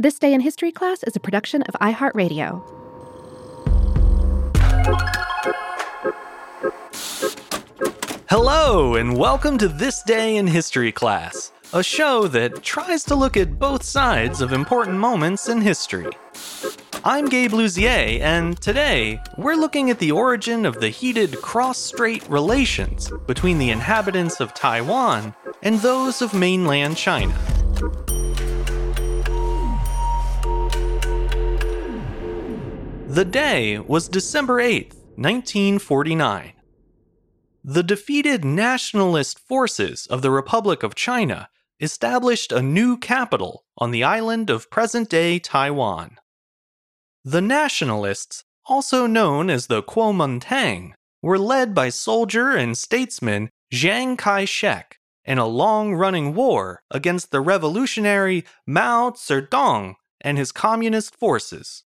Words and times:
This 0.00 0.18
Day 0.18 0.32
in 0.32 0.40
History 0.40 0.72
class 0.72 1.02
is 1.02 1.14
a 1.14 1.20
production 1.20 1.60
of 1.64 1.74
iHeartRadio. 1.74 2.62
Hello, 8.30 8.94
and 8.94 9.18
welcome 9.18 9.58
to 9.58 9.68
This 9.68 10.02
Day 10.02 10.38
in 10.38 10.46
History 10.46 10.90
class, 10.90 11.52
a 11.74 11.82
show 11.82 12.26
that 12.28 12.62
tries 12.62 13.04
to 13.04 13.14
look 13.14 13.36
at 13.36 13.58
both 13.58 13.82
sides 13.82 14.40
of 14.40 14.54
important 14.54 14.96
moments 14.96 15.50
in 15.50 15.60
history. 15.60 16.08
I'm 17.04 17.26
Gabe 17.26 17.52
Luzier, 17.52 18.20
and 18.20 18.58
today 18.58 19.20
we're 19.36 19.54
looking 19.54 19.90
at 19.90 19.98
the 19.98 20.12
origin 20.12 20.64
of 20.64 20.80
the 20.80 20.88
heated 20.88 21.42
cross 21.42 21.76
strait 21.76 22.26
relations 22.30 23.12
between 23.26 23.58
the 23.58 23.68
inhabitants 23.68 24.40
of 24.40 24.54
Taiwan 24.54 25.34
and 25.62 25.78
those 25.80 26.22
of 26.22 26.32
mainland 26.32 26.96
China. 26.96 27.38
The 33.10 33.24
day 33.24 33.76
was 33.76 34.06
December 34.06 34.62
8th, 34.62 34.94
1949. 35.16 36.52
The 37.64 37.82
defeated 37.82 38.44
nationalist 38.44 39.40
forces 39.40 40.06
of 40.06 40.22
the 40.22 40.30
Republic 40.30 40.84
of 40.84 40.94
China 40.94 41.48
established 41.80 42.52
a 42.52 42.62
new 42.62 42.96
capital 42.96 43.64
on 43.76 43.90
the 43.90 44.04
island 44.04 44.48
of 44.48 44.70
present 44.70 45.10
day 45.10 45.40
Taiwan. 45.40 46.18
The 47.24 47.40
nationalists, 47.40 48.44
also 48.66 49.08
known 49.08 49.50
as 49.50 49.66
the 49.66 49.82
Kuomintang, 49.82 50.92
were 51.20 51.36
led 51.36 51.74
by 51.74 51.88
soldier 51.88 52.52
and 52.52 52.78
statesman 52.78 53.50
Chiang 53.72 54.16
Kai 54.16 54.44
shek 54.44 55.00
in 55.24 55.38
a 55.38 55.48
long 55.48 55.94
running 55.94 56.32
war 56.32 56.84
against 56.92 57.32
the 57.32 57.40
revolutionary 57.40 58.44
Mao 58.68 59.10
Zedong 59.10 59.96
and 60.20 60.38
his 60.38 60.52
communist 60.52 61.16
forces. 61.16 61.82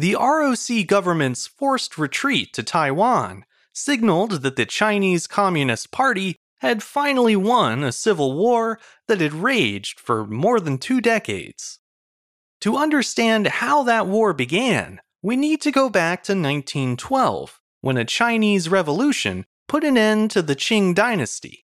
The 0.00 0.14
ROC 0.14 0.86
government's 0.86 1.46
forced 1.46 1.98
retreat 1.98 2.54
to 2.54 2.62
Taiwan 2.62 3.44
signaled 3.74 4.40
that 4.40 4.56
the 4.56 4.64
Chinese 4.64 5.26
Communist 5.26 5.90
Party 5.90 6.36
had 6.60 6.82
finally 6.82 7.36
won 7.36 7.84
a 7.84 7.92
civil 7.92 8.34
war 8.34 8.80
that 9.08 9.20
had 9.20 9.34
raged 9.34 10.00
for 10.00 10.26
more 10.26 10.58
than 10.58 10.78
two 10.78 11.02
decades. 11.02 11.80
To 12.62 12.78
understand 12.78 13.48
how 13.48 13.82
that 13.82 14.06
war 14.06 14.32
began, 14.32 15.02
we 15.20 15.36
need 15.36 15.60
to 15.60 15.70
go 15.70 15.90
back 15.90 16.22
to 16.22 16.32
1912, 16.32 17.60
when 17.82 17.98
a 17.98 18.06
Chinese 18.06 18.70
revolution 18.70 19.44
put 19.68 19.84
an 19.84 19.98
end 19.98 20.30
to 20.30 20.40
the 20.40 20.56
Qing 20.56 20.94
dynasty. 20.94 21.66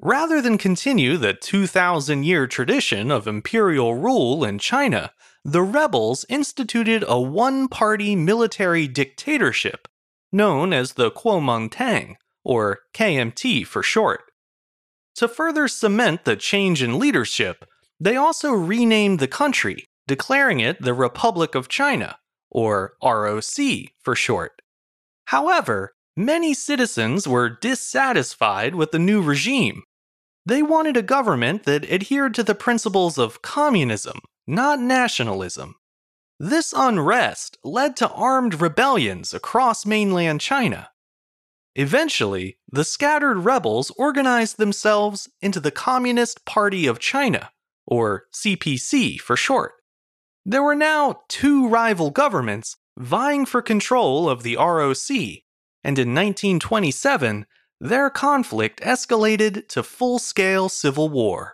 Rather 0.00 0.42
than 0.42 0.58
continue 0.58 1.16
the 1.16 1.34
2,000 1.34 2.24
year 2.24 2.48
tradition 2.48 3.12
of 3.12 3.28
imperial 3.28 3.94
rule 3.94 4.44
in 4.44 4.58
China, 4.58 5.12
the 5.44 5.62
rebels 5.62 6.24
instituted 6.28 7.04
a 7.06 7.20
one 7.20 7.68
party 7.68 8.16
military 8.16 8.88
dictatorship 8.88 9.86
known 10.32 10.72
as 10.72 10.94
the 10.94 11.10
Kuomintang, 11.12 12.16
or 12.44 12.80
KMT 12.92 13.66
for 13.66 13.82
short. 13.82 14.22
To 15.16 15.28
further 15.28 15.68
cement 15.68 16.24
the 16.24 16.34
change 16.34 16.82
in 16.82 16.98
leadership, 16.98 17.64
they 18.00 18.16
also 18.16 18.52
renamed 18.52 19.20
the 19.20 19.28
country, 19.28 19.84
declaring 20.08 20.58
it 20.58 20.82
the 20.82 20.92
Republic 20.92 21.54
of 21.54 21.68
China, 21.68 22.18
or 22.50 22.94
ROC 23.02 23.56
for 24.02 24.16
short. 24.16 24.60
However, 25.26 25.92
many 26.16 26.52
citizens 26.52 27.28
were 27.28 27.48
dissatisfied 27.48 28.74
with 28.74 28.90
the 28.90 28.98
new 28.98 29.22
regime. 29.22 29.82
They 30.44 30.62
wanted 30.62 30.96
a 30.96 31.02
government 31.02 31.62
that 31.62 31.90
adhered 31.90 32.34
to 32.34 32.42
the 32.42 32.54
principles 32.56 33.18
of 33.18 33.40
communism, 33.40 34.18
not 34.46 34.80
nationalism. 34.80 35.76
This 36.38 36.74
unrest 36.76 37.58
led 37.62 37.96
to 37.96 38.10
armed 38.10 38.60
rebellions 38.60 39.32
across 39.32 39.86
mainland 39.86 40.40
China. 40.40 40.90
Eventually, 41.76 42.58
the 42.70 42.84
scattered 42.84 43.38
rebels 43.38 43.90
organized 43.96 44.58
themselves 44.58 45.28
into 45.40 45.60
the 45.60 45.70
Communist 45.70 46.44
Party 46.44 46.86
of 46.86 46.98
China, 46.98 47.50
or 47.86 48.24
CPC 48.32 49.18
for 49.20 49.36
short. 49.36 49.72
There 50.44 50.62
were 50.62 50.74
now 50.74 51.22
two 51.28 51.68
rival 51.68 52.10
governments 52.10 52.76
vying 52.98 53.46
for 53.46 53.62
control 53.62 54.28
of 54.28 54.42
the 54.42 54.56
ROC, 54.56 55.10
and 55.82 55.98
in 55.98 56.14
1927, 56.14 57.46
their 57.80 58.08
conflict 58.08 58.80
escalated 58.80 59.68
to 59.68 59.82
full 59.82 60.18
scale 60.18 60.68
civil 60.68 61.08
war. 61.08 61.53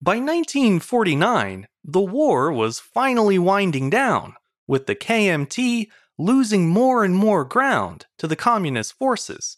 By 0.00 0.16
1949, 0.16 1.66
the 1.82 2.00
war 2.00 2.52
was 2.52 2.78
finally 2.78 3.38
winding 3.38 3.90
down, 3.90 4.34
with 4.66 4.86
the 4.86 4.94
KMT 4.94 5.88
losing 6.16 6.68
more 6.68 7.04
and 7.04 7.16
more 7.16 7.44
ground 7.44 8.06
to 8.18 8.28
the 8.28 8.36
communist 8.36 8.94
forces. 8.94 9.56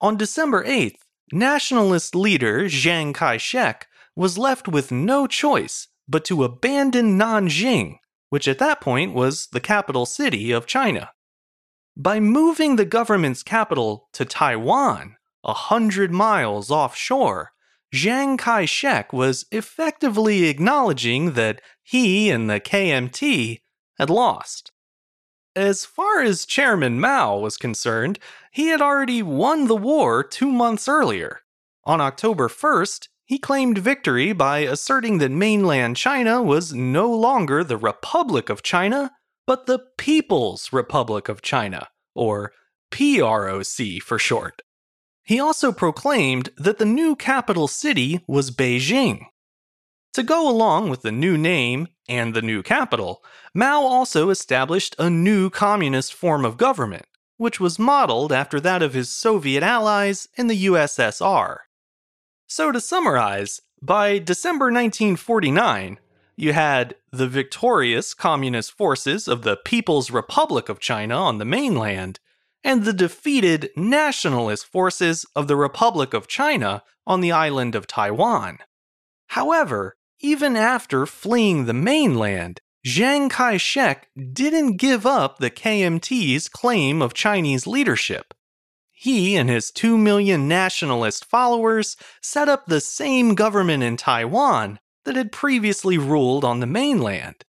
On 0.00 0.16
December 0.16 0.64
8th, 0.64 0.98
nationalist 1.32 2.14
leader 2.14 2.68
Chiang 2.68 3.12
Kai 3.12 3.36
shek 3.36 3.88
was 4.14 4.38
left 4.38 4.68
with 4.68 4.92
no 4.92 5.26
choice 5.26 5.88
but 6.08 6.24
to 6.26 6.44
abandon 6.44 7.18
Nanjing, 7.18 7.98
which 8.30 8.46
at 8.46 8.58
that 8.58 8.80
point 8.80 9.12
was 9.12 9.48
the 9.48 9.60
capital 9.60 10.06
city 10.06 10.52
of 10.52 10.66
China. 10.66 11.10
By 11.96 12.20
moving 12.20 12.76
the 12.76 12.84
government's 12.84 13.42
capital 13.42 14.08
to 14.12 14.24
Taiwan, 14.24 15.16
a 15.44 15.52
hundred 15.52 16.12
miles 16.12 16.70
offshore, 16.70 17.52
Chiang 17.92 18.36
Kai 18.36 18.66
shek 18.66 19.12
was 19.12 19.46
effectively 19.50 20.44
acknowledging 20.44 21.32
that 21.32 21.60
he 21.82 22.30
and 22.30 22.50
the 22.50 22.60
KMT 22.60 23.60
had 23.98 24.10
lost. 24.10 24.72
As 25.56 25.84
far 25.84 26.20
as 26.22 26.46
Chairman 26.46 27.00
Mao 27.00 27.38
was 27.38 27.56
concerned, 27.56 28.18
he 28.52 28.68
had 28.68 28.80
already 28.80 29.22
won 29.22 29.66
the 29.66 29.76
war 29.76 30.22
two 30.22 30.52
months 30.52 30.86
earlier. 30.86 31.40
On 31.84 32.00
October 32.00 32.48
1st, 32.48 33.08
he 33.24 33.38
claimed 33.38 33.78
victory 33.78 34.32
by 34.32 34.60
asserting 34.60 35.18
that 35.18 35.30
mainland 35.30 35.96
China 35.96 36.42
was 36.42 36.72
no 36.72 37.10
longer 37.10 37.64
the 37.64 37.76
Republic 37.76 38.48
of 38.48 38.62
China, 38.62 39.12
but 39.46 39.66
the 39.66 39.80
People's 39.96 40.72
Republic 40.72 41.28
of 41.28 41.42
China, 41.42 41.88
or 42.14 42.52
PROC 42.90 44.00
for 44.02 44.18
short. 44.18 44.62
He 45.28 45.38
also 45.38 45.72
proclaimed 45.72 46.48
that 46.56 46.78
the 46.78 46.86
new 46.86 47.14
capital 47.14 47.68
city 47.68 48.24
was 48.26 48.50
Beijing. 48.50 49.26
To 50.14 50.22
go 50.22 50.48
along 50.48 50.88
with 50.88 51.02
the 51.02 51.12
new 51.12 51.36
name 51.36 51.88
and 52.08 52.32
the 52.32 52.40
new 52.40 52.62
capital, 52.62 53.22
Mao 53.52 53.82
also 53.82 54.30
established 54.30 54.96
a 54.98 55.10
new 55.10 55.50
communist 55.50 56.14
form 56.14 56.46
of 56.46 56.56
government, 56.56 57.04
which 57.36 57.60
was 57.60 57.78
modeled 57.78 58.32
after 58.32 58.58
that 58.60 58.82
of 58.82 58.94
his 58.94 59.10
Soviet 59.10 59.62
allies 59.62 60.28
in 60.38 60.46
the 60.46 60.64
USSR. 60.64 61.58
So, 62.46 62.72
to 62.72 62.80
summarize, 62.80 63.60
by 63.82 64.18
December 64.18 64.72
1949, 64.72 65.98
you 66.36 66.54
had 66.54 66.94
the 67.12 67.28
victorious 67.28 68.14
communist 68.14 68.72
forces 68.72 69.28
of 69.28 69.42
the 69.42 69.58
People's 69.58 70.10
Republic 70.10 70.70
of 70.70 70.80
China 70.80 71.16
on 71.16 71.36
the 71.36 71.44
mainland 71.44 72.18
and 72.68 72.84
the 72.84 72.92
defeated 72.92 73.70
nationalist 73.76 74.66
forces 74.66 75.24
of 75.34 75.48
the 75.48 75.56
Republic 75.56 76.12
of 76.12 76.28
China 76.28 76.82
on 77.06 77.22
the 77.22 77.32
island 77.32 77.74
of 77.74 77.86
Taiwan. 77.86 78.58
However, 79.28 79.96
even 80.20 80.54
after 80.54 81.06
fleeing 81.06 81.64
the 81.64 81.72
mainland, 81.72 82.60
Chiang 82.84 83.30
Kai 83.30 83.56
shek 83.56 84.10
didn't 84.34 84.76
give 84.76 85.06
up 85.06 85.38
the 85.38 85.50
KMT's 85.50 86.50
claim 86.50 87.00
of 87.00 87.14
Chinese 87.14 87.66
leadership. 87.66 88.34
He 88.90 89.34
and 89.34 89.48
his 89.48 89.70
2 89.70 89.96
million 89.96 90.46
nationalist 90.46 91.24
followers 91.24 91.96
set 92.20 92.50
up 92.50 92.66
the 92.66 92.82
same 92.82 93.34
government 93.34 93.82
in 93.82 93.96
Taiwan 93.96 94.78
that 95.06 95.16
had 95.16 95.32
previously 95.32 95.96
ruled 95.96 96.44
on 96.44 96.60
the 96.60 96.66
mainland. 96.66 97.46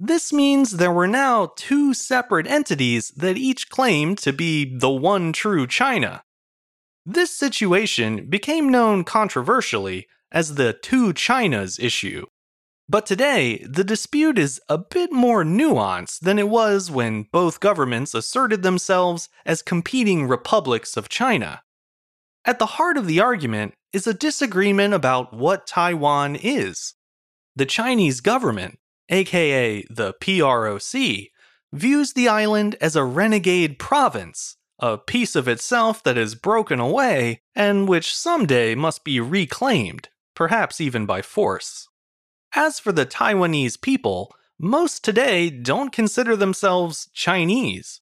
This 0.00 0.32
means 0.32 0.72
there 0.72 0.92
were 0.92 1.08
now 1.08 1.52
two 1.56 1.92
separate 1.92 2.46
entities 2.46 3.10
that 3.16 3.36
each 3.36 3.68
claimed 3.68 4.18
to 4.18 4.32
be 4.32 4.78
the 4.78 4.90
one 4.90 5.32
true 5.32 5.66
China. 5.66 6.22
This 7.04 7.34
situation 7.36 8.28
became 8.28 8.68
known 8.68 9.02
controversially 9.02 10.06
as 10.30 10.54
the 10.54 10.72
Two 10.72 11.12
Chinas 11.12 11.82
issue. 11.82 12.26
But 12.88 13.06
today, 13.06 13.66
the 13.68 13.84
dispute 13.84 14.38
is 14.38 14.60
a 14.68 14.78
bit 14.78 15.12
more 15.12 15.44
nuanced 15.44 16.20
than 16.20 16.38
it 16.38 16.48
was 16.48 16.90
when 16.90 17.24
both 17.32 17.60
governments 17.60 18.14
asserted 18.14 18.62
themselves 18.62 19.28
as 19.44 19.62
competing 19.62 20.28
republics 20.28 20.96
of 20.96 21.08
China. 21.08 21.62
At 22.44 22.58
the 22.58 22.66
heart 22.66 22.96
of 22.96 23.06
the 23.06 23.20
argument 23.20 23.74
is 23.92 24.06
a 24.06 24.14
disagreement 24.14 24.94
about 24.94 25.34
what 25.34 25.66
Taiwan 25.66 26.36
is. 26.36 26.94
The 27.56 27.66
Chinese 27.66 28.20
government 28.20 28.78
aka 29.08 29.84
the 29.90 30.12
PROC, 30.14 31.28
views 31.72 32.12
the 32.12 32.28
island 32.28 32.76
as 32.80 32.96
a 32.96 33.04
renegade 33.04 33.78
province, 33.78 34.56
a 34.78 34.96
piece 34.96 35.34
of 35.34 35.48
itself 35.48 36.02
that 36.02 36.16
is 36.16 36.34
broken 36.34 36.80
away 36.80 37.40
and 37.54 37.88
which 37.88 38.14
someday 38.14 38.74
must 38.74 39.04
be 39.04 39.20
reclaimed, 39.20 40.08
perhaps 40.34 40.80
even 40.80 41.04
by 41.06 41.22
force. 41.22 41.88
As 42.54 42.78
for 42.78 42.92
the 42.92 43.06
Taiwanese 43.06 43.80
people, 43.80 44.32
most 44.58 45.04
today 45.04 45.50
don't 45.50 45.92
consider 45.92 46.36
themselves 46.36 47.10
Chinese. 47.12 48.00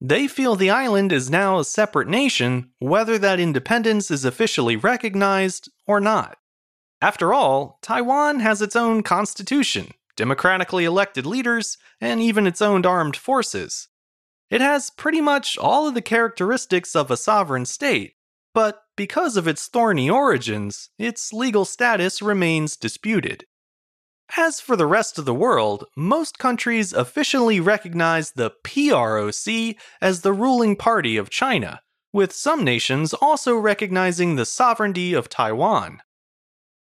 They 0.00 0.28
feel 0.28 0.56
the 0.56 0.70
island 0.70 1.10
is 1.12 1.30
now 1.30 1.58
a 1.58 1.64
separate 1.64 2.08
nation, 2.08 2.70
whether 2.78 3.18
that 3.18 3.40
independence 3.40 4.10
is 4.10 4.24
officially 4.24 4.76
recognized 4.76 5.70
or 5.86 6.00
not. 6.00 6.36
After 7.00 7.32
all, 7.32 7.78
Taiwan 7.82 8.40
has 8.40 8.60
its 8.60 8.76
own 8.76 9.02
constitution, 9.02 9.92
democratically 10.16 10.84
elected 10.84 11.26
leaders, 11.26 11.78
and 12.00 12.20
even 12.20 12.46
its 12.46 12.62
own 12.62 12.84
armed 12.84 13.16
forces. 13.16 13.88
It 14.50 14.60
has 14.60 14.90
pretty 14.90 15.20
much 15.20 15.58
all 15.58 15.88
of 15.88 15.94
the 15.94 16.02
characteristics 16.02 16.94
of 16.96 17.10
a 17.10 17.16
sovereign 17.16 17.66
state, 17.66 18.14
but 18.54 18.82
because 18.96 19.36
of 19.36 19.46
its 19.46 19.66
thorny 19.66 20.08
origins, 20.08 20.90
its 20.98 21.32
legal 21.32 21.64
status 21.64 22.22
remains 22.22 22.76
disputed. 22.76 23.44
As 24.36 24.60
for 24.60 24.76
the 24.76 24.86
rest 24.86 25.18
of 25.18 25.24
the 25.24 25.34
world, 25.34 25.86
most 25.96 26.38
countries 26.38 26.92
officially 26.92 27.60
recognize 27.60 28.32
the 28.32 28.50
PROC 28.64 29.76
as 30.00 30.22
the 30.22 30.32
ruling 30.32 30.74
party 30.74 31.16
of 31.16 31.30
China, 31.30 31.80
with 32.12 32.32
some 32.32 32.64
nations 32.64 33.14
also 33.14 33.56
recognizing 33.56 34.34
the 34.34 34.46
sovereignty 34.46 35.12
of 35.12 35.28
Taiwan. 35.28 36.00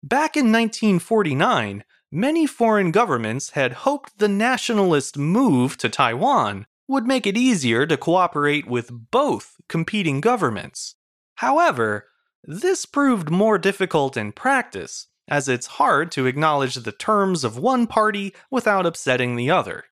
Back 0.03 0.37
in 0.37 0.51
1949, 0.51 1.83
many 2.13 2.45
foreign 2.45 2.91
governments 2.91 3.49
had 3.51 3.73
hoped 3.73 4.19
the 4.19 4.27
nationalist 4.27 5.17
move 5.17 5.75
to 5.75 5.89
Taiwan 5.89 6.67
would 6.87 7.07
make 7.07 7.25
it 7.25 7.35
easier 7.35 7.87
to 7.87 7.97
cooperate 7.97 8.67
with 8.67 8.91
both 9.09 9.55
competing 9.67 10.21
governments. 10.21 10.93
However, 11.35 12.05
this 12.43 12.85
proved 12.85 13.31
more 13.31 13.57
difficult 13.57 14.15
in 14.15 14.31
practice, 14.31 15.07
as 15.27 15.49
it's 15.49 15.65
hard 15.81 16.11
to 16.11 16.27
acknowledge 16.27 16.75
the 16.75 16.91
terms 16.91 17.43
of 17.43 17.57
one 17.57 17.87
party 17.87 18.35
without 18.51 18.85
upsetting 18.85 19.35
the 19.35 19.49
other. 19.49 19.85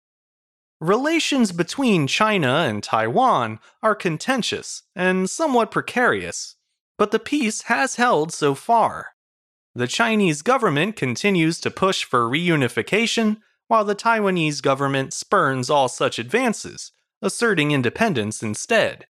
Relations 0.79 1.51
between 1.51 2.06
China 2.06 2.65
and 2.67 2.83
Taiwan 2.83 3.59
are 3.81 3.95
contentious 3.95 4.83
and 4.95 5.27
somewhat 5.27 5.71
precarious, 5.71 6.56
but 7.00 7.09
the 7.09 7.19
peace 7.19 7.63
has 7.63 7.95
held 7.95 8.31
so 8.31 8.53
far. 8.53 9.07
The 9.73 9.88
Chinese 9.88 10.41
government 10.41 10.97
continues 10.97 11.59
to 11.62 11.71
push 11.71 12.03
for 12.03 12.29
reunification, 12.29 13.38
while 13.68 13.85
the 13.85 13.95
Taiwanese 13.95 14.62
government 14.62 15.13
spurns 15.13 15.69
all 15.69 15.88
such 15.88 16.19
advances, 16.19 16.91
asserting 17.21 17.71
independence 17.71 18.44
instead. 18.44 19.06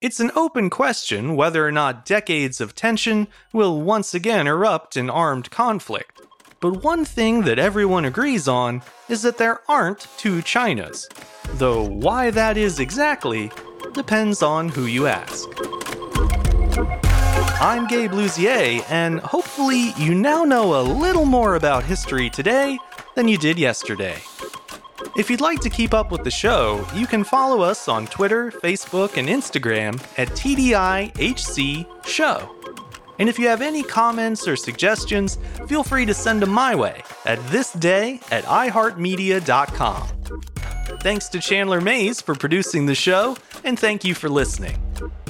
It's 0.00 0.20
an 0.20 0.30
open 0.34 0.70
question 0.70 1.36
whether 1.36 1.66
or 1.66 1.72
not 1.72 2.06
decades 2.06 2.62
of 2.62 2.74
tension 2.74 3.28
will 3.52 3.82
once 3.82 4.14
again 4.14 4.46
erupt 4.46 4.96
in 4.96 5.10
armed 5.10 5.50
conflict. 5.50 6.22
But 6.60 6.82
one 6.82 7.04
thing 7.04 7.42
that 7.42 7.58
everyone 7.58 8.06
agrees 8.06 8.48
on 8.48 8.80
is 9.10 9.20
that 9.20 9.36
there 9.36 9.60
aren't 9.68 10.06
two 10.16 10.38
Chinas. 10.40 11.06
Though 11.58 11.84
why 11.86 12.30
that 12.30 12.56
is 12.56 12.80
exactly 12.80 13.50
depends 13.92 14.42
on 14.42 14.70
who 14.70 14.86
you 14.86 15.06
ask. 15.06 15.46
I'm 17.60 17.86
Gabe 17.86 18.12
Luzier, 18.12 18.84
and 18.90 19.20
hopefully 19.20 19.92
you 19.96 20.14
now 20.14 20.44
know 20.44 20.80
a 20.80 20.82
little 20.82 21.24
more 21.24 21.54
about 21.54 21.84
history 21.84 22.28
today 22.28 22.78
than 23.14 23.26
you 23.28 23.38
did 23.38 23.58
yesterday. 23.58 24.16
If 25.16 25.30
you'd 25.30 25.40
like 25.40 25.60
to 25.60 25.70
keep 25.70 25.94
up 25.94 26.10
with 26.10 26.24
the 26.24 26.30
show, 26.30 26.86
you 26.94 27.06
can 27.06 27.24
follow 27.24 27.62
us 27.62 27.88
on 27.88 28.06
Twitter, 28.06 28.50
Facebook, 28.50 29.16
and 29.16 29.28
Instagram 29.28 29.94
at 30.18 30.28
TDIHC 30.30 32.06
Show. 32.06 32.54
And 33.18 33.28
if 33.28 33.38
you 33.38 33.46
have 33.46 33.62
any 33.62 33.82
comments 33.82 34.48
or 34.48 34.56
suggestions, 34.56 35.38
feel 35.68 35.84
free 35.84 36.04
to 36.06 36.14
send 36.14 36.42
them 36.42 36.50
my 36.50 36.74
way 36.74 37.02
at 37.24 37.38
thisday 37.50 38.20
at 38.32 38.44
iHeartMedia.com. 38.44 40.08
Thanks 41.00 41.28
to 41.28 41.38
Chandler 41.38 41.80
Mays 41.80 42.20
for 42.20 42.34
producing 42.34 42.86
the 42.86 42.94
show, 42.94 43.36
and 43.62 43.78
thank 43.78 44.04
you 44.04 44.14
for 44.14 44.28
listening. 44.28 44.83